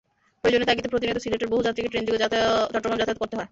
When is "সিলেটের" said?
1.21-1.51